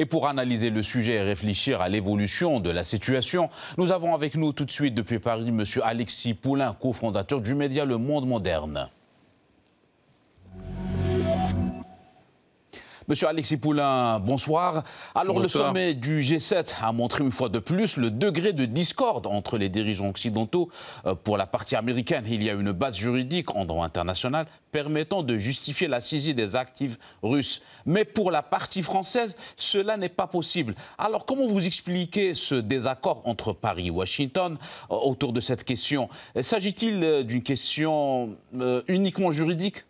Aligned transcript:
Et 0.00 0.06
pour 0.06 0.28
analyser 0.28 0.70
le 0.70 0.84
sujet 0.84 1.14
et 1.14 1.22
réfléchir 1.22 1.80
à 1.80 1.88
l'évolution 1.88 2.60
de 2.60 2.70
la 2.70 2.84
situation, 2.84 3.50
nous 3.76 3.90
avons 3.90 4.14
avec 4.14 4.36
nous 4.36 4.52
tout 4.52 4.64
de 4.64 4.70
suite 4.70 4.94
depuis 4.94 5.18
Paris 5.18 5.48
M. 5.48 5.64
Alexis 5.82 6.34
Poulain, 6.34 6.76
cofondateur 6.80 7.40
du 7.40 7.56
média 7.56 7.84
Le 7.84 7.98
Monde 7.98 8.28
Moderne. 8.28 8.88
Monsieur 13.08 13.26
Alexis 13.26 13.56
Poulain, 13.56 14.18
bonsoir. 14.18 14.84
Alors 15.14 15.40
le 15.40 15.48
sommet 15.48 15.94
du 15.94 16.20
G7 16.20 16.74
a 16.82 16.92
montré 16.92 17.24
une 17.24 17.32
fois 17.32 17.48
de 17.48 17.58
plus 17.58 17.96
le 17.96 18.10
degré 18.10 18.52
de 18.52 18.66
discorde 18.66 19.26
entre 19.26 19.56
les 19.56 19.70
dirigeants 19.70 20.10
occidentaux. 20.10 20.68
Euh, 21.06 21.14
pour 21.14 21.38
la 21.38 21.46
partie 21.46 21.74
américaine, 21.74 22.26
il 22.28 22.42
y 22.42 22.50
a 22.50 22.52
une 22.52 22.70
base 22.70 22.98
juridique 22.98 23.54
en 23.56 23.64
droit 23.64 23.86
international 23.86 24.44
permettant 24.72 25.22
de 25.22 25.38
justifier 25.38 25.88
la 25.88 26.02
saisie 26.02 26.34
des 26.34 26.54
actifs 26.54 26.98
russes. 27.22 27.62
Mais 27.86 28.04
pour 28.04 28.30
la 28.30 28.42
partie 28.42 28.82
française, 28.82 29.36
cela 29.56 29.96
n'est 29.96 30.10
pas 30.10 30.26
possible. 30.26 30.74
Alors 30.98 31.24
comment 31.24 31.46
vous 31.46 31.66
expliquez 31.66 32.34
ce 32.34 32.56
désaccord 32.56 33.22
entre 33.24 33.54
Paris 33.54 33.86
et 33.86 33.90
Washington 33.90 34.58
euh, 34.90 34.94
autour 34.96 35.32
de 35.32 35.40
cette 35.40 35.64
question? 35.64 36.10
S'agit-il 36.38 37.02
euh, 37.02 37.22
d'une 37.22 37.42
question 37.42 38.36
uniquement 38.86 39.32
juridique? 39.32 39.87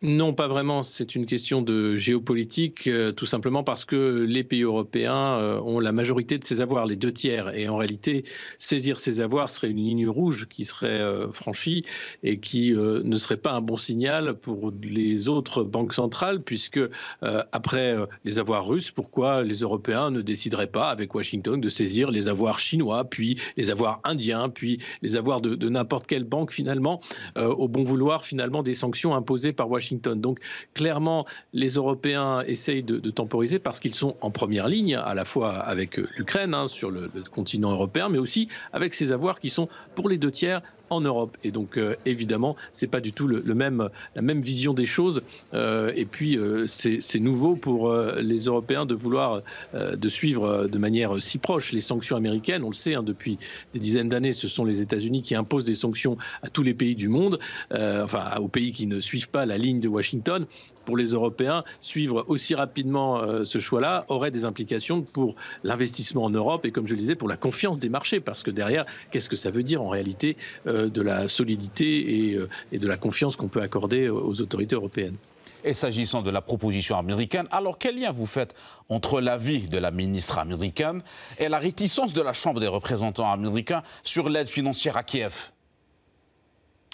Non, 0.00 0.32
pas 0.32 0.46
vraiment. 0.46 0.84
C'est 0.84 1.16
une 1.16 1.26
question 1.26 1.60
de 1.60 1.96
géopolitique, 1.96 2.86
euh, 2.86 3.10
tout 3.10 3.26
simplement 3.26 3.64
parce 3.64 3.84
que 3.84 4.24
les 4.28 4.44
pays 4.44 4.62
européens 4.62 5.38
euh, 5.38 5.60
ont 5.60 5.80
la 5.80 5.90
majorité 5.90 6.38
de 6.38 6.44
ces 6.44 6.60
avoirs, 6.60 6.86
les 6.86 6.94
deux 6.94 7.12
tiers. 7.12 7.52
Et 7.56 7.68
en 7.68 7.76
réalité, 7.76 8.24
saisir 8.60 9.00
ces 9.00 9.20
avoirs 9.20 9.50
serait 9.50 9.70
une 9.70 9.78
ligne 9.78 10.08
rouge 10.08 10.46
qui 10.48 10.64
serait 10.64 11.00
euh, 11.00 11.32
franchie 11.32 11.84
et 12.22 12.38
qui 12.38 12.70
ne 12.70 13.16
serait 13.16 13.38
pas 13.38 13.52
un 13.52 13.60
bon 13.60 13.76
signal 13.76 14.34
pour 14.34 14.72
les 14.82 15.28
autres 15.28 15.64
banques 15.64 15.94
centrales, 15.94 16.42
puisque 16.42 16.80
après 17.20 17.96
les 18.24 18.38
avoirs 18.38 18.66
russes, 18.66 18.90
pourquoi 18.90 19.42
les 19.42 19.60
Européens 19.60 20.10
ne 20.10 20.20
décideraient 20.20 20.68
pas, 20.68 20.90
avec 20.90 21.14
Washington, 21.14 21.60
de 21.60 21.68
saisir 21.68 22.10
les 22.10 22.28
avoirs 22.28 22.58
chinois, 22.58 23.04
puis 23.04 23.40
les 23.56 23.70
avoirs 23.70 24.00
indiens, 24.04 24.48
puis 24.48 24.78
les 25.02 25.16
avoirs 25.16 25.40
de, 25.40 25.54
de 25.54 25.68
n'importe 25.68 26.06
quelle 26.06 26.24
banque, 26.24 26.52
finalement, 26.52 27.00
au 27.36 27.68
bon 27.68 27.82
vouloir, 27.82 28.24
finalement, 28.24 28.62
des 28.62 28.74
sanctions 28.74 29.14
imposées 29.14 29.52
par 29.52 29.70
Washington? 29.70 29.87
Donc 29.96 30.38
clairement, 30.74 31.26
les 31.52 31.74
Européens 31.74 32.42
essayent 32.46 32.82
de, 32.82 32.98
temporiser 33.10 33.58
parce 33.58 33.80
qu'ils 33.80 33.94
sont 33.94 34.16
en 34.20 34.30
première 34.30 34.68
ligne, 34.68 34.94
à 34.96 35.14
la 35.14 35.24
fois 35.24 35.54
avec 35.54 35.96
l'Ukraine 35.96 36.54
hein, 36.54 36.66
sur 36.66 36.90
le, 36.90 37.10
continent 37.32 37.70
européen, 37.72 38.08
mais 38.08 38.18
aussi 38.18 38.48
avec 38.72 38.94
ces 38.94 39.12
avoirs 39.12 39.40
qui 39.40 39.50
sont 39.50 39.68
pour 39.94 40.08
les 40.08 40.18
deux 40.18 40.30
tiers 40.30 40.62
en 40.90 41.00
Europe. 41.00 41.36
Et 41.44 41.50
donc, 41.50 41.76
euh, 41.76 41.96
évidemment, 42.06 42.56
c'est 42.72 42.86
pas 42.86 43.00
du 43.00 43.12
tout 43.12 43.26
le, 43.26 43.42
même, 43.54 43.88
la 44.14 44.22
même 44.22 44.40
vision 44.40 44.74
des 44.74 44.84
choses. 44.84 45.22
Euh, 45.54 45.92
et 45.94 46.04
puis, 46.04 46.36
euh, 46.36 46.66
c'est 46.66 47.20
nouveau 47.20 47.56
pour 47.56 47.92
les 48.20 48.44
Européens 48.44 48.86
de 48.86 48.94
vouloir 48.94 49.42
de 49.74 50.08
suivre 50.08 50.66
de 50.66 50.78
manière 50.78 51.20
si 51.20 51.38
proche 51.38 51.72
les 51.72 51.80
sanctions 51.80 52.16
américaines. 52.16 52.62
On 52.62 52.70
le 52.70 52.74
sait, 52.74 52.94
hein, 52.94 53.02
depuis 53.02 53.38
des 53.72 53.80
dizaines 53.80 54.08
d'années, 54.08 54.32
ce 54.32 54.48
sont 54.48 54.64
les 54.64 54.80
États-Unis 54.80 55.22
qui 55.22 55.34
imposent 55.34 55.64
des 55.64 55.74
sanctions 55.74 56.16
à 56.42 56.48
tous 56.48 56.62
les 56.62 56.74
pays 56.74 56.94
du 56.94 57.08
monde, 57.08 57.38
enfin 57.70 58.36
aux 58.38 58.48
pays 58.48 58.72
qui 58.72 58.86
ne 58.86 59.00
suivent 59.00 59.30
pas 59.30 59.46
la 59.46 59.58
ligne 59.58 59.80
de 59.80 59.88
Washington 59.88 60.46
pour 60.88 60.96
les 60.96 61.10
Européens, 61.10 61.64
suivre 61.82 62.24
aussi 62.28 62.54
rapidement 62.54 63.20
euh, 63.20 63.44
ce 63.44 63.58
choix-là 63.58 64.06
aurait 64.08 64.30
des 64.30 64.46
implications 64.46 65.02
pour 65.02 65.36
l'investissement 65.62 66.24
en 66.24 66.30
Europe 66.30 66.64
et, 66.64 66.70
comme 66.70 66.86
je 66.86 66.94
le 66.94 66.98
disais, 66.98 67.14
pour 67.14 67.28
la 67.28 67.36
confiance 67.36 67.78
des 67.78 67.90
marchés. 67.90 68.20
Parce 68.20 68.42
que 68.42 68.50
derrière, 68.50 68.86
qu'est-ce 69.10 69.28
que 69.28 69.36
ça 69.36 69.50
veut 69.50 69.62
dire 69.62 69.82
en 69.82 69.90
réalité 69.90 70.38
euh, 70.66 70.88
de 70.88 71.02
la 71.02 71.28
solidité 71.28 72.36
euh, 72.36 72.48
et, 72.72 72.78
de 72.78 72.88
la 72.88 72.96
confiance 72.96 73.36
qu'on 73.36 73.48
peut 73.48 73.60
accorder 73.60 74.08
aux 74.08 74.40
autorités 74.40 74.76
européennes? 74.76 75.16
Et 75.62 75.74
s'agissant 75.74 76.22
de 76.22 76.30
la 76.30 76.40
proposition 76.40 76.96
américaine, 76.96 77.48
alors 77.50 77.76
quel 77.76 78.00
lien 78.00 78.10
vous 78.10 78.24
faites 78.24 78.54
entre 78.88 79.20
l'avis 79.20 79.68
de 79.68 79.76
la 79.76 79.90
ministre 79.90 80.38
américaine 80.38 81.02
et 81.36 81.50
la 81.50 81.58
réticence 81.58 82.14
de 82.14 82.22
la 82.22 82.32
Chambre 82.32 82.60
des 82.60 82.66
représentants 82.66 83.30
américains 83.30 83.82
sur 84.04 84.30
l'aide 84.30 84.48
financière 84.48 84.96
à 84.96 85.02
Kiev? 85.02 85.50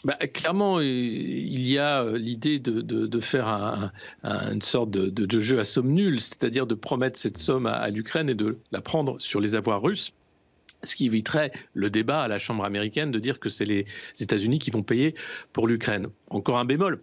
Bah, 0.05 0.15
clairement, 0.33 0.81
il 0.81 1.69
y 1.69 1.79
a 1.79 2.03
euh, 2.03 2.19
l'idée 2.19 2.59
de, 2.59 3.21
faire 3.21 3.91
une 4.23 4.63
sorte 4.63 4.91
de, 4.91 5.41
jeu 5.41 5.59
à 5.59 5.65
somme 5.65 5.93
nulle, 5.93 6.21
c'est-à-dire 6.21 6.67
de 6.67 6.75
promettre 6.75 7.19
cette 7.19 7.39
somme 7.39 7.67
à, 7.67 7.89
l'Ukraine 7.89 8.29
et 8.29 8.35
de 8.35 8.59
la 8.71 8.81
prendre 8.81 9.17
sur 9.21 9.41
les 9.41 9.55
avoirs 9.55 9.83
russes 9.83 10.13
ce 10.83 10.97
qui 10.97 11.07
éviterait 11.07 11.51
le 11.73 11.89
débat 11.89 12.21
à 12.21 12.29
la 12.29 12.39
Chambre 12.39 12.63
américaine 12.63 13.11
de 13.11 13.19
dire 13.19 13.41
que 13.41 13.49
c'est 13.49 13.65
les 13.65 13.87
États-Unis 14.21 14.59
qui 14.59 14.71
vont 14.71 14.83
payer 14.83 15.15
pour 15.55 15.67
l'Ukraine. 15.67 16.09
Encore 16.29 16.59
un 16.59 16.67
bémol, 16.67 17.01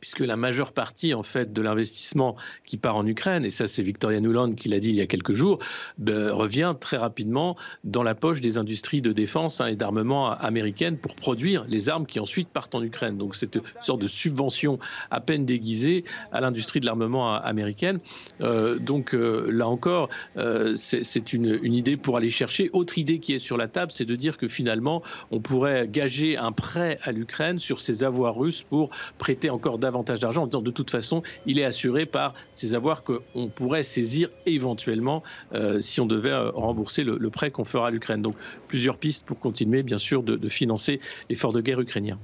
puisque 0.00 0.20
la 0.20 0.36
majeure 0.36 0.72
partie 0.72 1.14
en 1.14 1.22
fait 1.22 1.52
de 1.52 1.62
l'investissement 1.62 2.36
qui 2.64 2.76
part 2.76 2.96
en 2.96 3.06
Ukraine, 3.06 3.44
et 3.44 3.50
ça 3.50 3.66
c'est 3.66 3.82
Victoria 3.82 4.20
Nuland 4.20 4.52
qui 4.52 4.68
l'a 4.68 4.78
dit 4.78 4.90
il 4.90 4.96
y 4.96 5.00
a 5.00 5.06
quelques 5.06 5.34
jours, 5.34 5.58
ben, 5.98 6.30
revient 6.30 6.74
très 6.78 6.96
rapidement 6.96 7.56
dans 7.84 8.02
la 8.02 8.14
poche 8.14 8.40
des 8.40 8.58
industries 8.58 9.02
de 9.02 9.12
défense 9.12 9.60
hein, 9.60 9.66
et 9.66 9.76
d'armement 9.76 10.30
américaines 10.30 10.98
pour 10.98 11.14
produire 11.14 11.64
les 11.68 11.88
armes 11.88 12.06
qui 12.06 12.20
ensuite 12.20 12.48
partent 12.48 12.74
en 12.74 12.82
Ukraine. 12.82 13.18
Donc 13.18 13.34
c'est 13.34 13.56
une 13.56 13.62
sorte 13.80 14.00
de 14.00 14.06
subvention 14.06 14.78
à 15.10 15.20
peine 15.20 15.44
déguisée 15.44 16.04
à 16.32 16.40
l'industrie 16.40 16.80
de 16.80 16.86
l'armement 16.86 17.34
américaine. 17.34 18.00
Euh, 18.40 18.78
donc 18.78 19.14
euh, 19.14 19.48
là 19.50 19.68
encore, 19.68 20.08
euh, 20.36 20.74
c'est 20.76 21.32
une, 21.32 21.58
idée 21.64 21.96
pour 21.96 22.16
aller 22.16 22.30
chercher. 22.30 22.70
Autre 22.72 22.98
idée 22.98 23.18
qui 23.18 23.34
est 23.34 23.38
sur 23.38 23.56
la 23.56 23.68
table, 23.68 23.92
c'est 23.92 24.04
de 24.04 24.16
dire 24.16 24.36
que 24.36 24.48
finalement 24.48 25.02
on 25.30 25.40
pourrait 25.40 25.86
gager 25.88 26.36
un 26.36 26.52
prêt 26.52 26.98
à 27.02 27.12
l'Ukraine 27.12 27.58
sur 27.58 27.80
ses 27.80 28.04
avoirs 28.04 28.36
russes 28.36 28.62
pour 28.62 28.90
prêter 29.18 29.50
encore 29.50 29.78
davantage 29.78 29.87
davantage 29.88 30.20
d'argent 30.20 30.42
en 30.42 30.46
disant 30.46 30.62
de 30.62 30.70
toute 30.70 30.90
façon, 30.90 31.22
il 31.46 31.58
est 31.58 31.64
assuré 31.64 32.04
par 32.04 32.34
ces 32.52 32.74
avoirs 32.74 33.02
qu'on 33.02 33.48
pourrait 33.48 33.82
saisir 33.82 34.28
éventuellement 34.46 35.22
euh, 35.54 35.80
si 35.80 36.00
on 36.00 36.06
devait 36.06 36.30
euh, 36.30 36.50
rembourser 36.50 37.04
le, 37.04 37.30
prêt 37.30 37.50
qu'on 37.50 37.64
fera 37.64 37.88
à 37.88 37.90
l'Ukraine. 37.90 38.22
Donc 38.22 38.34
plusieurs 38.68 38.98
pistes 38.98 39.24
pour 39.24 39.38
continuer, 39.38 39.82
bien 39.82 39.98
sûr, 39.98 40.22
de, 40.22 40.48
financer 40.48 41.00
l'effort 41.28 41.52
de 41.52 41.60
guerre 41.60 41.80
ukrainien. 41.80 42.18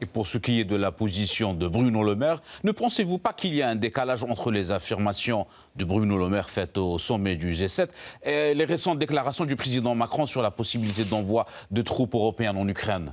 Et 0.00 0.06
pour 0.06 0.26
ce 0.26 0.38
qui 0.38 0.60
est 0.60 0.64
de 0.64 0.76
la 0.76 0.90
position 0.90 1.54
de 1.54 1.68
Bruno 1.68 2.02
Le 2.02 2.14
Maire, 2.14 2.42
ne 2.64 2.72
pensez-vous 2.72 3.18
pas 3.18 3.32
qu'il 3.32 3.54
y 3.54 3.62
a 3.62 3.68
un 3.68 3.76
décalage 3.76 4.24
entre 4.24 4.50
les 4.50 4.70
affirmations 4.70 5.46
de 5.76 5.84
Bruno 5.84 6.18
Le 6.18 6.28
Maire 6.28 6.50
faites 6.50 6.78
au 6.78 6.98
sommet 6.98 7.36
du 7.36 7.52
G7 7.52 7.88
et 8.24 8.54
les 8.54 8.64
récentes 8.64 8.98
déclarations 8.98 9.44
du 9.44 9.56
président 9.56 9.94
Macron 9.94 10.26
sur 10.26 10.42
la 10.42 10.50
possibilité 10.50 11.04
d'envoi 11.04 11.46
de 11.70 11.82
troupes 11.82 12.14
européennes 12.14 12.56
en 12.56 12.68
Ukraine? 12.68 13.12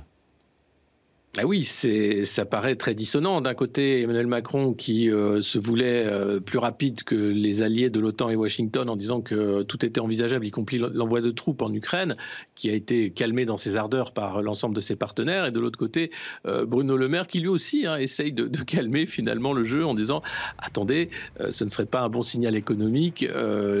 Ah 1.38 1.46
oui, 1.46 1.64
ça 1.64 2.44
paraît 2.44 2.76
très 2.76 2.92
dissonant. 2.94 3.40
D'un 3.40 3.54
côté, 3.54 4.02
Emmanuel 4.02 4.26
Macron 4.26 4.74
qui 4.74 5.10
euh, 5.10 5.40
se 5.40 5.58
voulait 5.58 6.04
euh, 6.04 6.40
plus 6.40 6.58
rapide 6.58 7.04
que 7.04 7.14
les 7.14 7.62
alliés 7.62 7.88
de 7.88 8.00
l'OTAN 8.00 8.28
et 8.28 8.36
Washington 8.36 8.90
en 8.90 8.96
disant 8.96 9.22
que 9.22 9.62
tout 9.62 9.82
était 9.82 9.98
envisageable, 9.98 10.46
y 10.46 10.50
compris 10.50 10.76
l'envoi 10.76 11.22
de 11.22 11.30
troupes 11.30 11.62
en 11.62 11.72
Ukraine, 11.72 12.18
qui 12.54 12.68
a 12.68 12.74
été 12.74 13.08
calmé 13.08 13.46
dans 13.46 13.56
ses 13.56 13.78
ardeurs 13.78 14.12
par 14.12 14.42
l'ensemble 14.42 14.74
de 14.74 14.82
ses 14.82 14.94
partenaires. 14.94 15.46
Et 15.46 15.52
de 15.52 15.58
l'autre 15.58 15.78
côté, 15.78 16.10
euh, 16.44 16.66
Bruno 16.66 16.98
Le 16.98 17.08
Maire 17.08 17.26
qui 17.26 17.40
lui 17.40 17.48
aussi 17.48 17.86
hein, 17.86 17.96
essaye 17.96 18.32
de, 18.32 18.46
calmer 18.62 19.06
finalement 19.06 19.54
le 19.54 19.64
jeu 19.64 19.86
en 19.86 19.94
disant 19.94 20.20
attendez, 20.58 21.08
ce 21.50 21.64
ne 21.64 21.70
serait 21.70 21.86
pas 21.86 22.02
un 22.02 22.10
bon 22.10 22.22
signal 22.22 22.54
économique. 22.56 23.26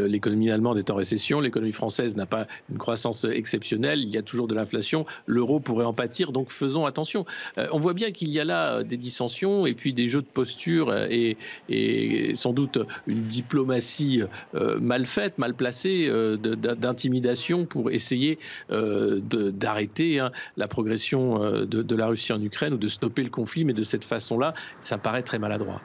L'économie 0.08 0.50
allemande 0.50 0.78
est 0.78 0.90
en 0.90 0.94
récession, 0.94 1.40
l'économie 1.40 1.72
française 1.72 2.16
n'a 2.16 2.26
pas 2.26 2.46
une 2.70 2.78
croissance 2.78 3.24
exceptionnelle, 3.24 4.00
il 4.00 4.10
y 4.10 4.16
a 4.16 4.22
toujours 4.22 4.48
de 4.48 4.54
l'inflation, 4.54 5.06
l'euro 5.26 5.60
pourrait 5.60 5.84
en 5.84 5.92
pâtir, 5.92 6.32
donc 6.32 6.50
faisons 6.50 6.86
attention. 6.86 7.26
Euh, 7.58 7.66
on 7.72 7.78
voit 7.78 7.94
bien 7.94 8.12
qu'il 8.12 8.30
y 8.30 8.40
a 8.40 8.44
là 8.44 8.74
euh, 8.74 8.82
des 8.82 8.96
dissensions 8.96 9.66
et 9.66 9.74
puis 9.74 9.92
des 9.92 10.08
jeux 10.08 10.22
de 10.22 10.26
posture 10.26 10.90
euh, 10.90 11.06
et, 11.10 12.32
sans 12.34 12.52
doute 12.52 12.78
une 13.06 13.22
diplomatie 13.22 14.22
mal 14.52 15.06
faite, 15.06 15.38
mal 15.38 15.54
placée, 15.54 16.10
d'intimidation 16.38 17.66
pour 17.66 17.90
essayer 17.90 18.38
d'arrêter 18.70 20.20
hein, 20.20 20.30
la 20.56 20.68
progression 20.68 21.38
de, 21.64 21.96
la 21.96 22.06
Russie 22.06 22.32
en 22.32 22.42
Ukraine 22.42 22.74
ou 22.74 22.78
de 22.78 22.88
stopper 22.88 23.22
le 23.22 23.30
conflit, 23.30 23.64
mais 23.64 23.72
de 23.72 23.82
cette 23.82 24.04
façon-là, 24.04 24.54
ça 24.82 24.98
paraît 24.98 25.22
très 25.22 25.38
maladroit. 25.38 25.80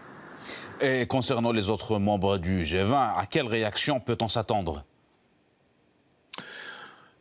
Et 0.81 1.05
concernant 1.07 1.51
les 1.51 1.69
autres 1.69 1.99
membres 1.99 2.37
du 2.37 2.63
G20, 2.63 2.93
à 2.93 3.25
quelle 3.29 3.47
réaction 3.47 3.99
peut-on 3.99 4.27
s'attendre? 4.27 4.83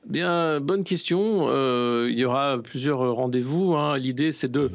Bien, 0.06 0.60
bonne 0.60 0.84
question. 0.84 1.48
Euh, 1.48 2.06
il 2.08 2.18
y 2.18 2.24
aura 2.24 2.58
plusieurs 2.62 2.98
rendez-vous. 3.14 3.74
Hein. 3.74 3.98
L'idée, 3.98 4.30
c'est 4.30 4.50
de 4.50 4.70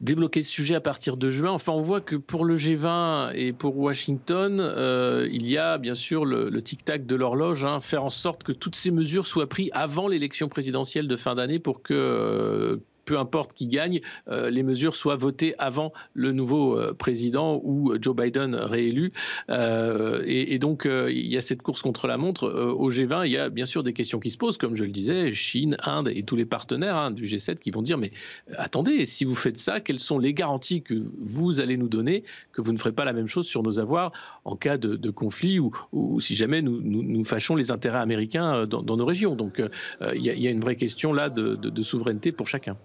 débloquer 0.00 0.40
ce 0.40 0.50
sujet 0.50 0.74
à 0.74 0.80
partir 0.80 1.18
de 1.18 1.28
juin. 1.28 1.50
Enfin, 1.50 1.72
on 1.72 1.80
voit 1.80 2.00
que 2.00 2.16
pour 2.16 2.46
le 2.46 2.56
G20 2.56 3.32
et 3.34 3.52
pour 3.52 3.76
Washington, 3.76 4.58
euh, 4.60 5.28
il 5.30 5.46
y 5.46 5.58
a 5.58 5.76
bien 5.76 5.94
sûr 5.94 6.24
le, 6.24 6.62
tic-tac 6.62 7.04
de 7.04 7.14
l'horloge, 7.14 7.64
hein. 7.66 7.80
faire 7.80 8.04
en 8.04 8.10
sorte 8.10 8.42
que 8.42 8.52
toutes 8.52 8.76
ces 8.76 8.90
mesures 8.90 9.26
soient 9.26 9.48
prises 9.48 9.70
avant 9.72 10.08
l'élection 10.08 10.48
présidentielle 10.48 11.08
de 11.08 11.16
fin 11.16 11.34
d'année 11.34 11.58
pour 11.58 11.82
que 11.82 12.80
peu 13.08 13.18
importe 13.18 13.54
qui 13.54 13.66
gagne, 13.68 14.00
les 14.28 14.62
mesures 14.62 14.94
soient 14.94 15.16
votées 15.16 15.54
avant 15.58 15.94
le 16.12 16.32
nouveau 16.32 16.78
président 16.98 17.58
ou 17.64 17.94
Joe 17.98 18.14
Biden 18.14 18.54
réélu. 18.54 19.12
Et, 19.48 20.58
donc, 20.58 20.86
il 20.86 21.26
y 21.26 21.36
a 21.38 21.40
cette 21.40 21.62
course 21.62 21.80
contre 21.80 22.06
la 22.06 22.18
montre. 22.18 22.46
au 22.48 22.90
G20, 22.90 23.26
il 23.26 23.32
y 23.32 23.38
a 23.38 23.48
bien 23.48 23.64
sûr 23.64 23.82
des 23.82 23.94
questions 23.94 24.20
qui 24.20 24.28
se 24.28 24.36
posent, 24.36 24.58
comme 24.58 24.74
je 24.74 24.84
le 24.84 24.90
disais, 24.90 25.32
Chine, 25.32 25.76
Inde 25.82 26.10
et 26.14 26.22
tous 26.22 26.36
les 26.36 26.44
partenaires 26.44 26.96
hein, 26.96 27.10
du 27.10 27.24
G7 27.24 27.56
qui 27.56 27.70
vont 27.70 27.82
dire, 27.82 27.96
mais 27.96 28.12
attendez, 28.56 29.06
si 29.06 29.24
vous 29.24 29.34
faites 29.34 29.58
ça, 29.58 29.80
quelles 29.80 29.98
sont 29.98 30.18
les 30.18 30.34
garanties 30.34 30.82
que 30.82 30.94
vous 31.20 31.60
allez 31.60 31.76
nous 31.76 31.88
donner 31.88 32.24
que 32.52 32.60
vous 32.60 32.72
ne 32.72 32.78
ferez 32.78 32.92
pas 32.92 33.04
la 33.04 33.12
même 33.12 33.26
chose 33.26 33.46
sur 33.46 33.62
nos 33.62 33.78
avoirs 33.80 34.12
en 34.44 34.56
cas 34.56 34.76
de, 34.76 35.10
conflit 35.10 35.58
ou, 35.58 36.20
si 36.20 36.34
jamais 36.34 36.62
nous, 36.62 36.80
nous, 36.82 37.24
fâchons 37.24 37.56
les 37.56 37.70
intérêts 37.70 37.98
américains 37.98 38.66
dans, 38.66 38.96
nos 38.96 39.06
régions. 39.06 39.34
Donc 39.34 39.60
euh, 39.60 39.68
il 40.14 40.22
y, 40.22 40.46
a 40.46 40.50
une 40.50 40.60
vraie 40.60 40.76
question 40.76 41.12
là 41.12 41.30
de, 41.30 41.82
souveraineté 41.82 42.32
pour 42.32 42.48
chacun. 42.48 42.76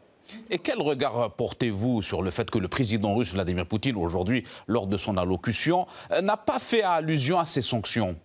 Et 0.49 0.59
quel 0.59 0.81
regard 0.81 1.31
portez-vous 1.31 2.01
sur 2.01 2.21
le 2.21 2.31
fait 2.31 2.49
que 2.49 2.57
le 2.57 2.67
président 2.67 3.15
russe 3.15 3.33
Vladimir 3.33 3.65
Poutine, 3.65 3.95
aujourd'hui, 3.95 4.43
lors 4.67 4.87
de 4.87 4.97
son 4.97 5.17
allocution, 5.17 5.87
n'a 6.21 6.37
pas 6.37 6.59
fait 6.59 6.83
allusion 6.83 7.39
à 7.39 7.45
ces 7.45 7.61
sanctions? 7.61 8.15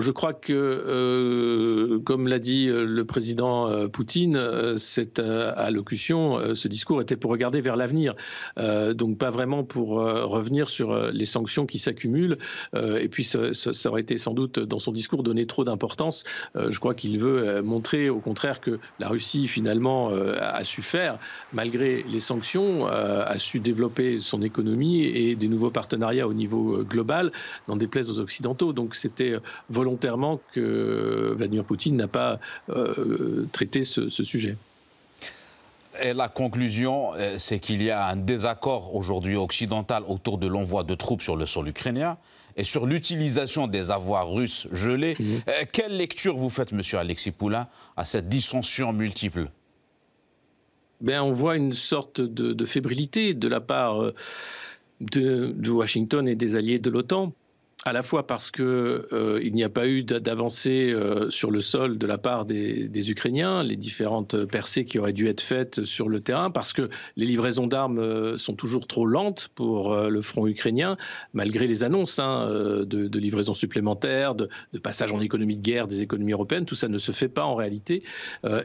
Je 0.00 0.10
crois 0.10 0.32
que, 0.32 0.52
euh, 0.52 1.98
comme 2.00 2.26
l'a 2.26 2.38
dit 2.38 2.68
euh, 2.68 2.84
le 2.84 3.04
président 3.04 3.68
euh, 3.68 3.88
Poutine, 3.88 4.40
cette 4.78 5.18
allocution, 5.18 6.54
ce 6.54 6.68
discours 6.68 7.02
était 7.02 7.16
pour 7.16 7.30
regarder 7.30 7.60
vers 7.60 7.76
l'avenir, 7.76 8.14
donc 8.56 9.18
pas 9.18 9.30
vraiment 9.30 9.64
pour 9.64 9.88
revenir 9.90 10.68
sur 10.68 10.96
les 11.12 11.24
sanctions 11.24 11.66
qui 11.66 11.78
s'accumulent. 11.78 12.38
et 12.74 13.08
puis, 13.08 13.24
ça, 13.24 13.88
aurait 13.88 14.00
été 14.00 14.18
sans 14.18 14.32
doute 14.32 14.58
dans 14.58 14.78
son 14.78 14.92
discours 14.92 15.22
donner 15.22 15.46
trop 15.46 15.64
d'importance. 15.64 16.24
je 16.54 16.78
crois 16.78 16.94
qu'il 16.94 17.18
veut 17.18 17.62
montrer, 17.62 18.08
au 18.08 18.20
contraire, 18.20 18.60
que 18.60 18.78
la 18.98 19.08
Russie 19.08 19.48
finalement 19.48 20.10
a 20.10 20.64
su 20.64 20.82
faire, 20.82 21.18
malgré 21.52 22.02
les 22.04 22.20
sanctions, 22.20 22.86
a 22.86 23.38
su 23.38 23.60
développer 23.60 24.20
son 24.20 24.42
économie 24.42 25.04
et 25.04 25.34
des 25.34 25.48
nouveaux 25.48 25.70
partenariats 25.70 26.28
au 26.28 26.34
niveau 26.34 26.82
global, 26.84 27.32
n'en 27.68 27.76
déplaise 27.76 28.10
aux 28.10 28.20
Occidentaux. 28.20 28.72
Donc, 28.72 28.94
c'était 28.94 29.36
volontairement 29.82 30.40
que 30.52 31.34
Vladimir 31.36 31.64
Poutine 31.64 31.96
n'a 31.96 32.06
pas 32.06 32.38
euh, 32.70 33.48
traité 33.50 33.82
ce, 33.82 34.08
sujet. 34.08 34.56
Et 36.00 36.12
la 36.14 36.28
conclusion, 36.28 37.14
euh, 37.14 37.36
c'est 37.36 37.58
qu'il 37.58 37.82
y 37.82 37.90
a 37.90 38.06
un 38.06 38.16
désaccord 38.16 38.94
aujourd'hui 38.94 39.34
occidental 39.34 40.04
autour 40.06 40.38
de 40.38 40.46
l'envoi 40.46 40.84
de 40.84 40.94
troupes 40.94 41.22
sur 41.22 41.34
le 41.36 41.46
sol 41.46 41.68
ukrainien 41.68 42.16
et 42.56 42.62
sur 42.62 42.86
l'utilisation 42.86 43.66
des 43.66 43.90
avoirs 43.90 44.30
russes 44.30 44.68
gelés. 44.70 45.16
Mhm. 45.18 45.40
Euh, 45.48 45.64
quelle 45.72 45.96
lecture 45.96 46.36
vous 46.36 46.50
faites, 46.50 46.70
monsieur 46.70 46.98
Alexis 46.98 47.32
Poulain, 47.32 47.66
à 47.96 48.04
cette 48.04 48.28
dissension 48.28 48.92
multiple? 48.92 49.50
Ben, 51.00 51.20
On 51.22 51.32
voit 51.32 51.56
une 51.56 51.72
sorte 51.72 52.20
de, 52.20 52.64
fébrilité 52.64 53.34
de 53.34 53.48
la 53.48 53.60
part 53.60 54.12
de 55.00 55.70
Washington 55.70 56.28
et 56.28 56.36
des 56.36 56.54
alliés 56.54 56.78
de 56.78 56.90
l'OTAN 56.90 57.32
à 57.84 57.92
la 57.92 58.02
fois 58.02 58.26
parce 58.26 58.50
qu'il 58.50 58.64
euh, 58.64 59.50
n'y 59.50 59.64
a 59.64 59.68
pas 59.68 59.86
eu 59.88 60.04
d'avancée 60.04 60.90
euh, 60.92 61.30
sur 61.30 61.50
le 61.50 61.60
sol 61.60 61.98
de 61.98 62.06
la 62.06 62.16
part 62.16 62.44
des, 62.44 63.10
Ukrainiens, 63.10 63.62
les 63.64 63.76
différentes 63.76 64.44
percées 64.46 64.84
qui 64.84 64.98
auraient 64.98 65.12
dû 65.12 65.28
être 65.28 65.40
faites 65.40 65.84
sur 65.84 66.08
le 66.08 66.20
terrain, 66.20 66.50
parce 66.50 66.72
que 66.72 66.88
les 67.16 67.26
livraisons 67.26 67.66
d'armes 67.66 67.98
euh, 67.98 68.38
sont 68.38 68.54
toujours 68.54 68.86
trop 68.86 69.04
lentes 69.04 69.48
pour 69.54 69.96
le 69.96 70.22
front 70.22 70.46
ukrainien, 70.46 70.96
malgré 71.32 71.66
les 71.66 71.82
annonces 71.82 72.18
hein, 72.18 72.46
de, 72.48 73.18
livraisons 73.18 73.54
supplémentaires, 73.54 74.34
de, 74.34 74.48
de, 74.72 74.78
passage 74.78 75.12
en 75.12 75.20
économie 75.20 75.56
de 75.56 75.62
guerre 75.62 75.86
des 75.86 76.02
économies 76.02 76.32
européennes. 76.32 76.64
Tout 76.64 76.74
ça 76.74 76.88
ne 76.88 76.98
se 76.98 77.12
fait 77.12 77.28
pas 77.28 77.44
en 77.44 77.54
réalité. 77.54 78.02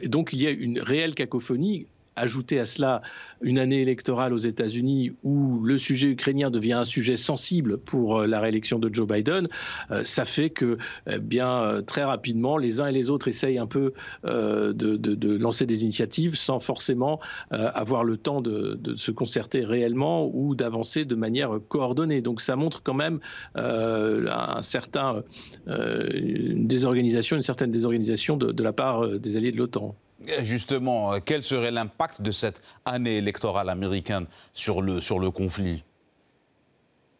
et 0.02 0.08
donc 0.08 0.32
il 0.32 0.42
y 0.42 0.46
a 0.46 0.50
une 0.50 0.80
réelle 0.80 1.14
cacophonie 1.14 1.86
ajouter 2.18 2.58
à 2.60 2.64
cela 2.64 3.02
une 3.40 3.58
année 3.58 3.80
électorale 3.80 4.32
aux 4.32 4.38
États-Unis 4.38 5.12
où 5.22 5.60
le 5.60 5.78
sujet 5.78 6.08
ukrainien 6.08 6.50
devient 6.50 6.74
un 6.74 6.84
sujet 6.84 7.16
sensible 7.16 7.78
pour 7.78 8.18
euh, 8.18 8.26
la 8.26 8.40
réélection 8.40 8.78
de 8.78 8.92
Joe 8.92 9.06
Biden, 9.06 9.48
euh, 9.90 10.02
ça 10.04 10.24
fait 10.24 10.50
que 10.50 10.78
eh 11.06 11.18
bien 11.18 11.62
euh, 11.62 11.82
très 11.82 12.04
rapidement 12.04 12.56
les 12.56 12.80
uns 12.80 12.88
et 12.88 12.92
les 12.92 13.10
autres 13.10 13.28
essayent 13.28 13.58
un 13.58 13.66
peu 13.66 13.92
de, 14.24 15.38
lancer 15.38 15.66
des 15.66 15.84
initiatives 15.84 16.34
sans 16.34 16.60
forcément 16.60 17.20
avoir 17.50 18.04
le 18.04 18.16
temps 18.16 18.40
de, 18.40 18.78
se 18.96 19.10
concerter 19.10 19.64
réellement 19.64 20.30
ou 20.32 20.54
d'avancer 20.54 21.04
de 21.04 21.14
manière 21.14 21.58
coordonnée. 21.68 22.20
Donc 22.20 22.40
ça 22.40 22.56
montre 22.56 22.82
quand 22.82 22.94
même 22.94 23.20
un 23.54 24.62
certain 24.62 25.22
une 25.66 26.66
désorganisation, 26.66 27.36
une 27.36 27.42
certaine 27.42 27.70
désorganisation 27.70 28.36
de 28.36 28.62
la 28.62 28.72
part 28.72 29.18
des 29.18 29.36
alliés 29.36 29.52
de 29.52 29.58
l'OTAN. 29.58 29.94
Justement, 30.42 31.20
quel 31.20 31.42
serait 31.42 31.70
l'impact 31.70 32.22
de 32.22 32.32
cette 32.32 32.60
année 32.84 33.18
électorale 33.18 33.68
américaine 33.68 34.26
sur 34.52 34.82
le, 34.82 35.00
sur 35.00 35.18
le 35.18 35.30
conflit? 35.30 35.84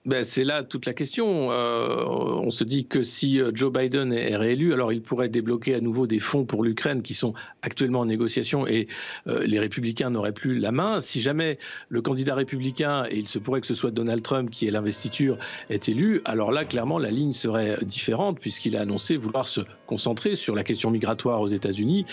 Ben, 0.07 0.25
c'est 0.25 0.45
là 0.45 0.63
toute 0.63 0.87
la 0.87 0.95
question. 0.95 1.51
Euh, 1.51 2.05
on 2.07 2.51
se 2.51 2.65
dit 2.65 2.87
que 2.87 3.03
si 3.03 3.41
euh, 3.41 3.51
Joe 3.53 3.71
Biden 3.71 4.13
est 4.13 4.37
réélu, 4.37 4.73
alors 4.73 4.93
il 4.93 5.03
pourrait 5.03 5.29
débloquer 5.29 5.75
à 5.75 5.81
nouveau 5.81 6.07
des 6.07 6.21
fonds 6.21 6.45
pour 6.45 6.63
l'Ukraine 6.63 7.03
qui 7.03 7.15
sont 7.15 7.35
actuellement 7.63 8.01
en 8.01 8.07
négociation 8.07 8.67
et 8.67 8.87
euh, 9.27 9.45
les 9.45 9.59
républicains 9.59 10.09
n'auraient 10.09 10.33
plus 10.33 10.61
la 10.61 10.73
main. 10.73 11.01
Si 11.01 11.21
jamais 11.21 11.59
le 11.89 12.01
candidat 12.01 12.37
républicain, 12.37 13.05
et 13.11 13.19
il 13.19 13.29
se 13.29 13.39
pourrait 13.39 13.61
que 13.61 13.67
ce 13.67 13.75
soit 13.75 13.91
Donald 13.91 14.23
Trump 14.23 14.51
qui 14.51 14.67
est 14.67 14.71
l'investiture, 14.71 15.37
est 15.69 15.89
élu, 15.89 16.23
alors 16.25 16.53
là, 16.53 16.65
clairement, 16.65 16.99
la 16.99 17.11
ligne 17.11 17.33
serait 17.33 17.77
différente 17.83 18.39
puisqu'il 18.41 18.77
a 18.77 18.83
annoncé 18.83 19.17
vouloir 19.17 19.49
se 19.49 19.63
concentrer 19.87 20.37
sur 20.37 20.55
la 20.55 20.65
question 20.65 20.91
migratoire 20.91 21.41
aux 21.41 21.49
États-Unis 21.49 22.07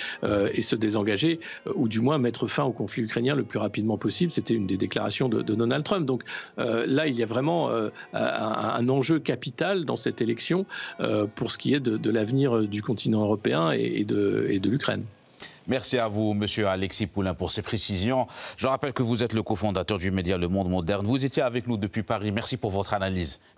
et 0.54 0.62
se 0.62 0.76
désengager, 0.76 1.40
ou 1.76 1.88
du 1.90 2.00
moins 2.00 2.18
mettre 2.18 2.48
fin 2.48 2.64
au 2.64 2.72
conflit 2.72 3.04
ukrainien 3.04 3.36
le 3.36 3.44
plus 3.44 3.60
rapidement 3.60 3.98
possible. 3.98 4.32
C'était 4.32 4.54
une 4.54 4.66
des 4.66 4.78
déclarations 4.78 5.30
de, 5.30 5.42
Donald 5.42 5.84
Trump. 5.84 6.06
Donc 6.06 6.24
là, 6.58 7.08
il 7.08 7.16
y 7.16 7.24
a 7.24 7.26
vraiment 7.26 7.70
euh, 7.75 7.89
un, 8.13 8.89
enjeu 8.89 9.19
capital 9.19 9.86
dans 9.86 9.98
cette 9.98 10.22
élection 10.22 10.66
euh, 11.00 11.25
pour 11.33 11.51
ce 11.51 11.57
qui 11.57 11.74
est 11.74 11.80
de, 11.80 12.10
l'avenir 12.10 12.68
du 12.68 12.81
continent 12.81 13.22
européen 13.22 13.72
et, 13.72 14.04
de, 14.04 14.48
et 14.50 14.60
de 14.60 14.69
l'Ukraine. 14.69 15.04
Merci 15.68 15.98
à 15.98 16.07
vous, 16.07 16.33
monsieur 16.33 16.68
Alexis 16.68 17.07
Poulain, 17.07 17.33
pour 17.33 17.51
ces 17.51 17.63
précisions. 17.63 18.27
Je 18.56 18.68
rappelle 18.68 18.94
que 18.94 19.01
vous 19.01 19.24
êtes 19.24 19.33
le 19.33 19.42
cofondateur 19.42 19.98
du 19.98 20.12
média 20.12 20.38
Le 20.38 20.48
Monde 20.48 20.69
Moderne. 20.69 21.06
Vous 21.06 21.25
étiez 21.25 21.42
avec 21.42 21.68
nous 21.68 21.77
depuis 21.77 22.04
Paris. 22.04 22.31
Merci 22.31 22.57
pour 22.57 22.69
votre 22.69 22.94
analyse. 22.94 23.39